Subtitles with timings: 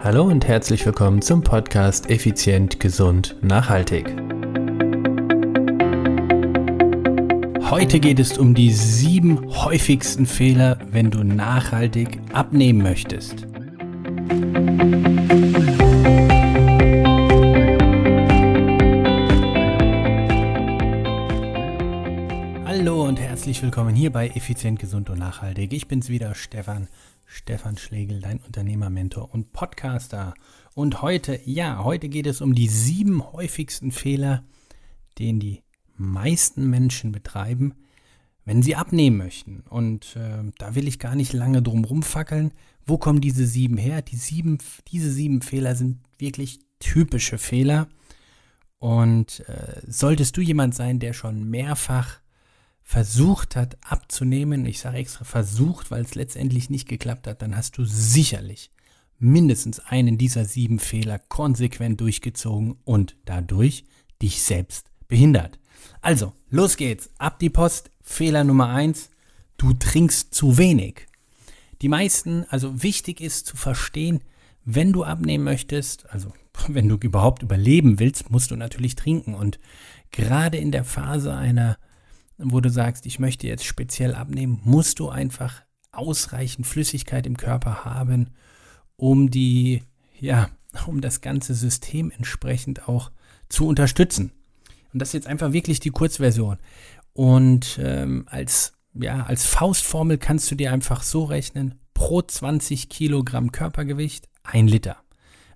[0.00, 4.06] Hallo und herzlich willkommen zum Podcast Effizient, Gesund, Nachhaltig.
[7.68, 13.44] Heute geht es um die sieben häufigsten Fehler, wenn du nachhaltig abnehmen möchtest.
[23.58, 25.72] Herzlich willkommen hier bei Effizient, Gesund und Nachhaltig.
[25.72, 26.86] Ich bin's wieder, Stefan
[27.26, 30.34] Stefan Schlegel, dein Unternehmermentor und Podcaster.
[30.74, 34.44] Und heute, ja, heute geht es um die sieben häufigsten Fehler,
[35.18, 35.64] den die
[35.96, 37.74] meisten Menschen betreiben,
[38.44, 39.64] wenn sie abnehmen möchten.
[39.68, 42.52] Und äh, da will ich gar nicht lange drum rumfackeln.
[42.86, 44.02] Wo kommen diese sieben her?
[44.02, 47.88] Die sieben, diese sieben Fehler sind wirklich typische Fehler.
[48.78, 52.20] Und äh, solltest du jemand sein, der schon mehrfach
[52.88, 57.76] versucht hat abzunehmen, ich sage extra versucht, weil es letztendlich nicht geklappt hat, dann hast
[57.76, 58.70] du sicherlich
[59.18, 63.84] mindestens einen dieser sieben Fehler konsequent durchgezogen und dadurch
[64.22, 65.58] dich selbst behindert.
[66.00, 67.10] Also, los geht's.
[67.18, 67.90] Ab die Post.
[68.00, 69.10] Fehler Nummer eins.
[69.58, 71.08] Du trinkst zu wenig.
[71.82, 74.22] Die meisten, also wichtig ist zu verstehen,
[74.64, 76.32] wenn du abnehmen möchtest, also
[76.68, 79.34] wenn du überhaupt überleben willst, musst du natürlich trinken.
[79.34, 79.60] Und
[80.10, 81.76] gerade in der Phase einer
[82.38, 87.84] wo du sagst, ich möchte jetzt speziell abnehmen, musst du einfach ausreichend Flüssigkeit im Körper
[87.84, 88.30] haben,
[88.96, 89.82] um die,
[90.18, 90.48] ja,
[90.86, 93.10] um das ganze System entsprechend auch
[93.48, 94.32] zu unterstützen.
[94.92, 96.58] Und das ist jetzt einfach wirklich die Kurzversion.
[97.12, 103.50] Und ähm, als, ja, als Faustformel kannst du dir einfach so rechnen, pro 20 Kilogramm
[103.50, 104.96] Körpergewicht ein Liter.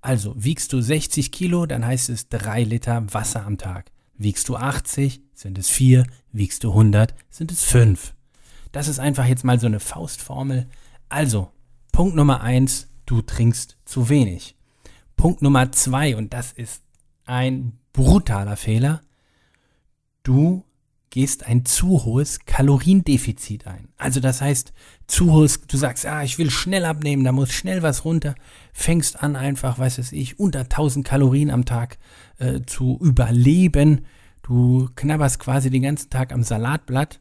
[0.00, 3.90] Also wiegst du 60 Kilo, dann heißt es drei Liter Wasser am Tag.
[4.18, 8.14] Wiegst du 80, sind es 4, wiegst du 100, sind es 5.
[8.72, 10.68] Das ist einfach jetzt mal so eine Faustformel.
[11.08, 11.52] Also,
[11.92, 14.56] Punkt Nummer 1, du trinkst zu wenig.
[15.16, 16.82] Punkt Nummer 2, und das ist
[17.24, 19.02] ein brutaler Fehler,
[20.24, 20.64] du
[21.10, 23.88] gehst ein zu hohes Kaloriendefizit ein.
[23.96, 24.72] Also das heißt,
[25.06, 28.34] zu hohes, du sagst, ah, ich will schnell abnehmen, da muss schnell was runter,
[28.72, 31.98] fängst an einfach, weiß es ich, unter 1000 Kalorien am Tag
[32.38, 34.06] äh, zu überleben.
[34.42, 37.20] Du knabberst quasi den ganzen Tag am Salatblatt,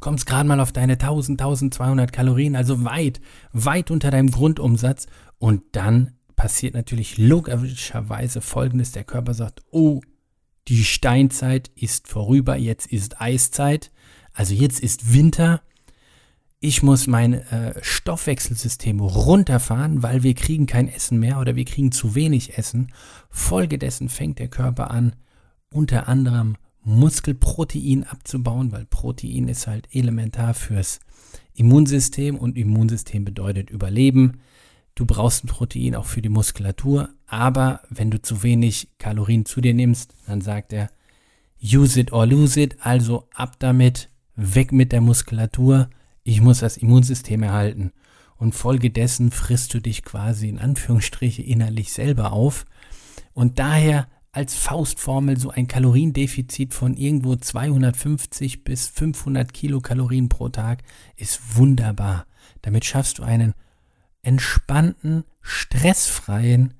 [0.00, 3.20] kommst gerade mal auf deine 1000, 1200 Kalorien, also weit,
[3.52, 5.06] weit unter deinem Grundumsatz
[5.38, 10.00] und dann passiert natürlich logischerweise folgendes, der Körper sagt, oh,
[10.68, 13.90] die Steinzeit ist vorüber, jetzt ist Eiszeit,
[14.32, 15.62] also jetzt ist Winter.
[16.60, 21.90] Ich muss mein äh, Stoffwechselsystem runterfahren, weil wir kriegen kein Essen mehr oder wir kriegen
[21.90, 22.92] zu wenig Essen.
[23.30, 25.16] Folgedessen fängt der Körper an,
[25.72, 31.00] unter anderem Muskelprotein abzubauen, weil Protein ist halt elementar fürs
[31.54, 34.40] Immunsystem und Immunsystem bedeutet Überleben.
[34.94, 39.60] Du brauchst ein Protein auch für die Muskulatur, aber wenn du zu wenig Kalorien zu
[39.60, 40.90] dir nimmst, dann sagt er,
[41.62, 45.90] use it or lose it, also ab damit, weg mit der Muskulatur,
[46.24, 47.92] ich muss das Immunsystem erhalten.
[48.36, 52.66] Und folgedessen frisst du dich quasi in Anführungsstriche innerlich selber auf.
[53.32, 60.82] Und daher als Faustformel so ein Kaloriendefizit von irgendwo 250 bis 500 Kilokalorien pro Tag
[61.14, 62.26] ist wunderbar.
[62.62, 63.54] Damit schaffst du einen
[64.22, 66.74] entspannten, stressfreien,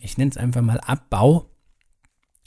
[0.00, 1.50] ich nenne es einfach mal Abbau.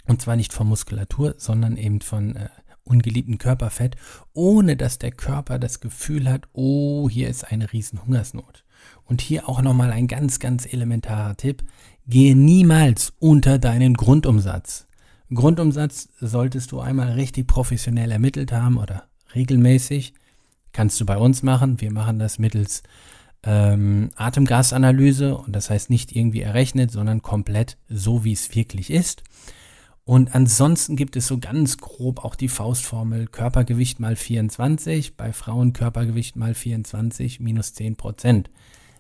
[0.08, 2.50] Und zwar nicht von Muskulatur, sondern eben von äh,
[2.84, 3.96] ungeliebtem Körperfett,
[4.34, 8.64] ohne dass der Körper das Gefühl hat, oh, hier ist eine riesen Hungersnot.
[9.06, 11.64] Und hier auch nochmal ein ganz, ganz elementarer Tipp.
[12.08, 14.88] Gehe niemals unter deinen Grundumsatz.
[15.34, 20.14] Grundumsatz solltest du einmal richtig professionell ermittelt haben oder regelmäßig.
[20.74, 21.80] Kannst du bei uns machen.
[21.80, 22.84] Wir machen das mittels
[23.44, 29.24] ähm, Atemgasanalyse und das heißt nicht irgendwie errechnet, sondern komplett so, wie es wirklich ist.
[30.04, 35.74] Und ansonsten gibt es so ganz grob auch die Faustformel Körpergewicht mal 24, bei Frauen
[35.74, 38.50] Körpergewicht mal 24 minus 10 Prozent.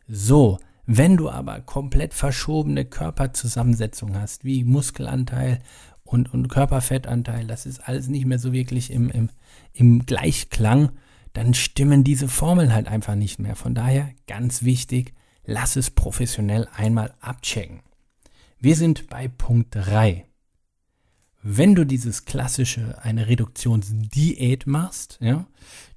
[0.07, 5.59] So, wenn du aber komplett verschobene Körperzusammensetzung hast, wie Muskelanteil
[6.03, 9.29] und, und Körperfettanteil, das ist alles nicht mehr so wirklich im, im,
[9.73, 10.91] im Gleichklang,
[11.33, 13.55] dann stimmen diese Formeln halt einfach nicht mehr.
[13.55, 15.13] Von daher ganz wichtig,
[15.45, 17.81] lass es professionell einmal abchecken.
[18.59, 20.25] Wir sind bei Punkt 3.
[21.43, 25.47] Wenn du dieses klassische, eine Reduktionsdiät machst, ja,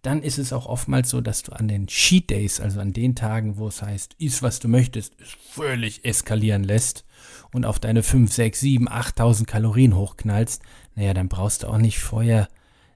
[0.00, 3.14] dann ist es auch oftmals so, dass du an den Cheat Days, also an den
[3.14, 7.04] Tagen, wo es heißt, iss was du möchtest, es völlig eskalieren lässt
[7.52, 10.62] und auf deine 5, 6, 7, 8000 Kalorien hochknallst,
[10.94, 12.48] naja, dann brauchst du auch nicht vorher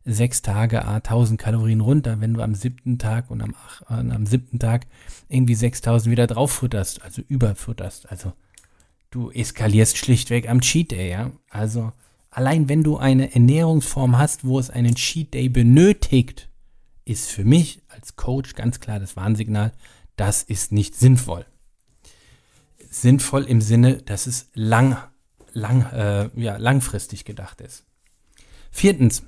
[0.08, 3.54] sechs Tage, a 1000 Kalorien runter, wenn du am siebten Tag und am,
[3.88, 4.86] äh, am siebten Tag
[5.28, 8.10] irgendwie 6000 wieder drauf futterst, also überfutterst.
[8.10, 8.32] Also
[9.10, 11.30] du eskalierst schlichtweg am Cheat Day, ja.
[11.50, 11.92] Also
[12.30, 16.48] allein wenn du eine Ernährungsform hast, wo es einen Cheat Day benötigt,
[17.04, 19.72] ist für mich als Coach ganz klar das Warnsignal,
[20.16, 21.46] das ist nicht sinnvoll.
[22.90, 24.96] Sinnvoll im Sinne, dass es lang,
[25.52, 27.84] lang, äh, ja, langfristig gedacht ist.
[28.70, 29.22] Viertens,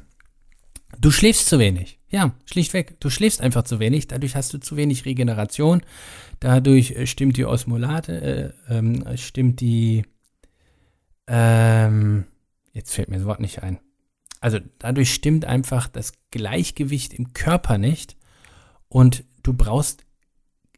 [0.99, 1.99] du schläfst zu wenig.
[2.09, 5.83] Ja, schlichtweg, du schläfst einfach zu wenig, dadurch hast du zu wenig Regeneration,
[6.41, 10.05] dadurch äh, stimmt die Osmolate, äh, ähm, stimmt die,
[11.29, 12.25] ähm,
[12.73, 13.79] jetzt fällt mir das Wort nicht ein.
[14.41, 18.17] Also dadurch stimmt einfach das Gleichgewicht im Körper nicht
[18.89, 20.05] und du brauchst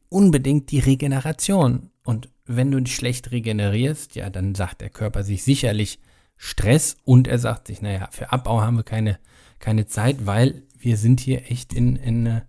[0.08, 1.90] unbedingt die Regeneration.
[2.04, 6.00] Und wenn du schlecht regenerierst, ja, dann sagt der Körper sich sicherlich
[6.36, 9.18] Stress und er sagt sich, naja, für Abbau haben wir keine,
[9.62, 12.42] keine Zeit, weil wir sind hier echt in, in,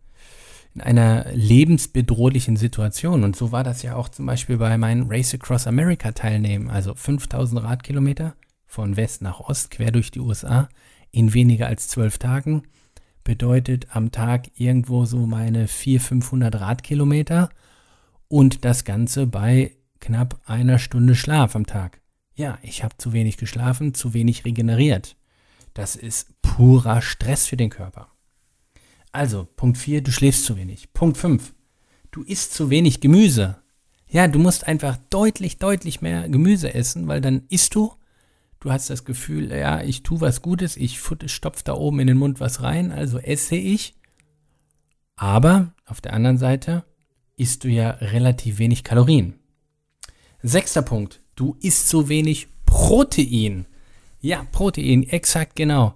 [0.73, 3.23] in einer lebensbedrohlichen Situation.
[3.23, 6.93] Und so war das ja auch zum Beispiel bei meinen Race Across America Teilnehmen, also
[6.93, 10.67] 5000 Radkilometer von West nach Ost, quer durch die USA,
[11.11, 12.63] in weniger als zwölf Tagen.
[13.23, 17.49] Bedeutet am Tag irgendwo so meine 400, 500 Radkilometer
[18.27, 22.01] und das Ganze bei knapp einer Stunde Schlaf am Tag.
[22.35, 25.15] Ja, ich habe zu wenig geschlafen, zu wenig regeneriert.
[25.73, 28.09] Das ist purer Stress für den Körper.
[29.11, 30.93] Also, Punkt 4, du schläfst zu wenig.
[30.93, 31.53] Punkt 5,
[32.11, 33.57] du isst zu wenig Gemüse.
[34.07, 37.93] Ja, du musst einfach deutlich, deutlich mehr Gemüse essen, weil dann isst du.
[38.59, 42.17] Du hast das Gefühl, ja, ich tue was Gutes, ich stopfe da oben in den
[42.17, 43.95] Mund was rein, also esse ich.
[45.15, 46.85] Aber auf der anderen Seite
[47.35, 49.39] isst du ja relativ wenig Kalorien.
[50.41, 53.65] Sechster Punkt, du isst zu wenig Protein.
[54.23, 55.95] Ja, Protein, exakt genau.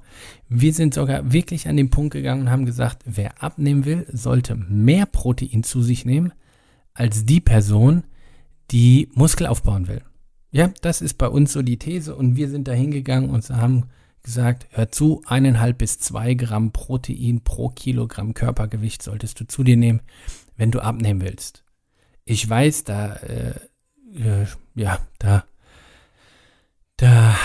[0.49, 4.53] Wir sind sogar wirklich an den Punkt gegangen und haben gesagt, wer abnehmen will, sollte
[4.55, 6.33] mehr Protein zu sich nehmen
[6.93, 8.03] als die Person,
[8.69, 10.01] die Muskel aufbauen will.
[10.51, 13.85] Ja, das ist bei uns so die These und wir sind da hingegangen und haben
[14.23, 19.77] gesagt, hör zu, eineinhalb bis zwei Gramm Protein pro Kilogramm Körpergewicht solltest du zu dir
[19.77, 20.01] nehmen,
[20.57, 21.63] wenn du abnehmen willst.
[22.25, 23.53] Ich weiß, da, äh,
[24.15, 25.45] äh, ja, da,
[26.97, 27.37] da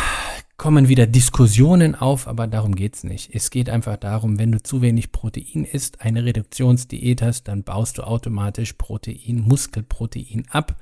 [0.63, 3.35] kommen wieder Diskussionen auf, aber darum geht es nicht.
[3.35, 7.99] Es geht einfach darum, wenn du zu wenig Protein isst, eine Reduktionsdiät hast, dann baust
[7.99, 10.77] du automatisch Protein, Muskelprotein ab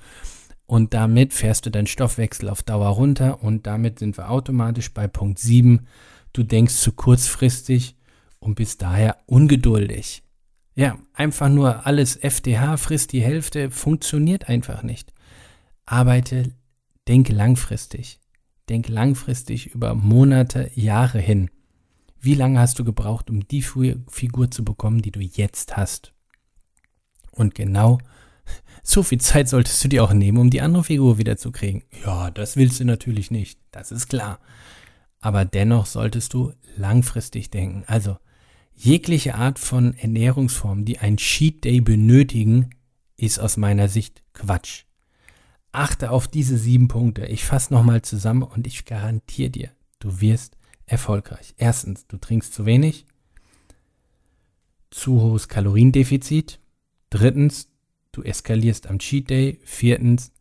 [0.66, 5.08] und damit fährst du deinen Stoffwechsel auf Dauer runter und damit sind wir automatisch bei
[5.08, 5.86] Punkt 7.
[6.34, 7.96] Du denkst zu kurzfristig
[8.38, 10.22] und bist daher ungeduldig.
[10.74, 15.14] Ja, einfach nur alles FDH frisst die Hälfte, funktioniert einfach nicht.
[15.86, 16.52] Arbeite,
[17.08, 18.19] denke langfristig.
[18.70, 21.50] Denk langfristig über Monate, Jahre hin.
[22.20, 26.12] Wie lange hast du gebraucht, um die Figur zu bekommen, die du jetzt hast?
[27.32, 27.98] Und genau
[28.84, 31.82] so viel Zeit solltest du dir auch nehmen, um die andere Figur wiederzukriegen.
[32.04, 34.38] Ja, das willst du natürlich nicht, das ist klar.
[35.18, 37.82] Aber dennoch solltest du langfristig denken.
[37.88, 38.18] Also
[38.76, 42.70] jegliche Art von Ernährungsform, die ein Cheat Day benötigen,
[43.16, 44.84] ist aus meiner Sicht Quatsch.
[45.72, 47.26] Achte auf diese sieben Punkte.
[47.26, 49.70] Ich fasse nochmal zusammen und ich garantiere dir,
[50.00, 50.56] du wirst
[50.86, 51.54] erfolgreich.
[51.56, 53.06] Erstens, du trinkst zu wenig.
[54.90, 56.58] Zu hohes Kaloriendefizit.
[57.10, 57.68] Drittens,
[58.10, 59.60] du eskalierst am Cheat Day.
[59.64, 60.32] Viertens,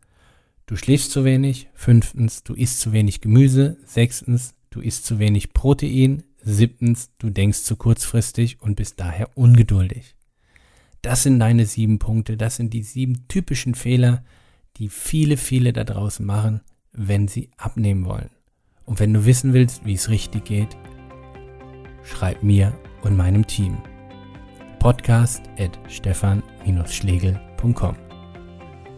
[0.66, 1.70] du schläfst zu wenig.
[1.76, 3.78] Fünftens, du isst zu wenig Gemüse.
[3.86, 6.24] Sechstens, du isst zu wenig Protein.
[6.42, 10.16] Siebtens, du denkst zu kurzfristig und bist daher ungeduldig.
[11.04, 12.38] Das sind deine sieben Punkte.
[12.38, 14.24] Das sind die sieben typischen Fehler,
[14.80, 18.32] die viele, viele da draußen machen, wenn sie abnehmen wollen.
[18.86, 20.76] Und wenn du wissen willst, wie es richtig geht,
[22.04, 23.78] schreib mir und meinem Team.
[24.80, 27.96] Podcast at stefan-schlegel.com.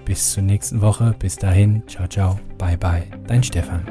[0.05, 1.13] Bis zur nächsten Woche.
[1.19, 1.83] Bis dahin.
[1.88, 2.39] Ciao, ciao.
[2.57, 3.03] Bye, bye.
[3.27, 3.85] Dein Stefan.